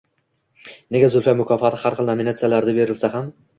Nega 0.95 1.09
Zulfiya 1.17 1.35
mukofoti 1.43 1.81
har 1.83 1.99
xil 2.01 2.11
nominatsiyalarda 2.13 2.77
berilsa 2.83 3.15
ham 3.19 3.33